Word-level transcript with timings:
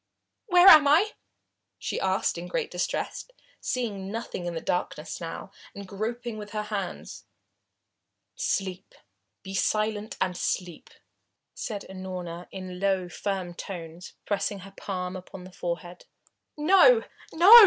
"Where 0.47 0.67
am 0.67 0.87
I?" 0.87 1.11
she 1.77 1.99
asked 1.99 2.35
in 2.39 2.47
great 2.47 2.71
distress, 2.71 3.29
seeing 3.59 4.11
nothing 4.11 4.47
in 4.47 4.55
the 4.55 4.59
darkness 4.59 5.21
now, 5.21 5.51
and 5.75 5.87
groping 5.87 6.39
with 6.39 6.53
her 6.53 6.63
hands. 6.63 7.25
"Sleep 8.35 8.95
be 9.43 9.53
silent 9.53 10.17
and 10.19 10.35
sleep!" 10.35 10.89
said 11.53 11.85
Unorna 11.87 12.47
in 12.49 12.79
low, 12.79 13.09
firm 13.09 13.53
tones, 13.53 14.13
pressing 14.25 14.61
her 14.61 14.73
palm 14.75 15.15
upon 15.15 15.43
the 15.43 15.51
forehead. 15.51 16.05
"No 16.57 17.03
no!" 17.31 17.59